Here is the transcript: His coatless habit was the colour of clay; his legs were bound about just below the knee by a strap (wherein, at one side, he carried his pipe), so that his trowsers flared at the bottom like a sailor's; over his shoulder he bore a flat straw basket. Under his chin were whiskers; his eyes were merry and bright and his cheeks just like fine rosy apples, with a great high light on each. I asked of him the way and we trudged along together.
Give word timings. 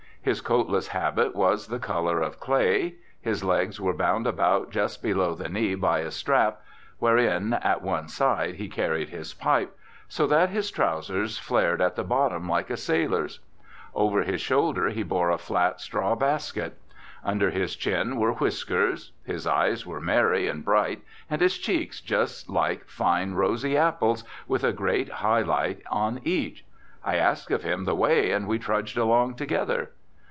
His 0.23 0.39
coatless 0.39 0.89
habit 0.89 1.35
was 1.35 1.65
the 1.65 1.79
colour 1.79 2.21
of 2.21 2.39
clay; 2.39 2.93
his 3.21 3.43
legs 3.43 3.81
were 3.81 3.95
bound 3.95 4.27
about 4.27 4.69
just 4.69 5.01
below 5.01 5.33
the 5.33 5.49
knee 5.49 5.73
by 5.73 6.01
a 6.01 6.11
strap 6.11 6.61
(wherein, 6.99 7.53
at 7.55 7.81
one 7.81 8.07
side, 8.07 8.53
he 8.53 8.69
carried 8.69 9.09
his 9.09 9.33
pipe), 9.33 9.75
so 10.07 10.27
that 10.27 10.51
his 10.51 10.69
trowsers 10.69 11.39
flared 11.39 11.81
at 11.81 11.95
the 11.95 12.03
bottom 12.03 12.47
like 12.47 12.69
a 12.69 12.77
sailor's; 12.77 13.39
over 13.95 14.21
his 14.21 14.39
shoulder 14.41 14.89
he 14.89 15.01
bore 15.01 15.31
a 15.31 15.39
flat 15.39 15.81
straw 15.81 16.13
basket. 16.13 16.79
Under 17.23 17.49
his 17.49 17.75
chin 17.75 18.15
were 18.15 18.33
whiskers; 18.33 19.13
his 19.23 19.47
eyes 19.47 19.87
were 19.87 19.99
merry 19.99 20.47
and 20.47 20.63
bright 20.63 21.01
and 21.31 21.41
his 21.41 21.57
cheeks 21.57 21.99
just 21.99 22.47
like 22.47 22.87
fine 22.87 23.33
rosy 23.33 23.75
apples, 23.75 24.23
with 24.47 24.63
a 24.63 24.71
great 24.71 25.09
high 25.13 25.41
light 25.41 25.81
on 25.89 26.21
each. 26.23 26.63
I 27.03 27.15
asked 27.15 27.49
of 27.49 27.63
him 27.63 27.85
the 27.85 27.95
way 27.95 28.29
and 28.29 28.47
we 28.47 28.59
trudged 28.59 28.99
along 28.99 29.33
together. 29.33 29.89